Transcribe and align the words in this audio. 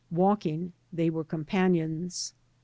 Walking 0.09 0.73
they 0.91 1.11
were 1.11 1.23
companions. 1.23 2.33